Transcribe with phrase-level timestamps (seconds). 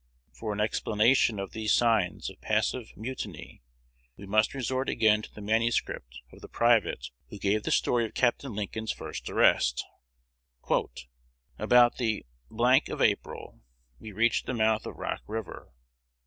[0.33, 3.61] For an explanation of these signs of passive mutiny,
[4.17, 8.15] we must resort again to the manuscript of the private who gave the story of
[8.15, 8.43] Capt.
[8.43, 9.85] Lincoln's first arrest.
[11.59, 12.25] "About the
[12.89, 13.61] of April,
[13.99, 15.71] we reached the mouth of Rock River.